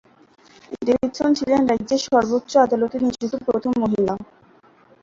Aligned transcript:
Davidson 0.81 1.29
ছিলেন 1.39 1.61
রাজ্যের 1.71 2.01
সর্বোচ্চ 2.07 2.51
আদালতে 2.65 2.97
নিযুক্ত 2.99 3.33
প্রথম 3.47 3.73
মহিলা। 3.83 4.13